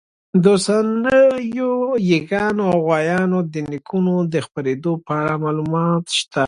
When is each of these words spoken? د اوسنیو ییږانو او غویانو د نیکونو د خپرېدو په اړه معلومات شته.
د 0.43 0.45
اوسنیو 0.55 1.71
ییږانو 2.11 2.63
او 2.71 2.79
غویانو 2.87 3.37
د 3.53 3.55
نیکونو 3.71 4.13
د 4.33 4.35
خپرېدو 4.45 4.93
په 5.05 5.11
اړه 5.21 5.33
معلومات 5.43 6.03
شته. 6.17 6.39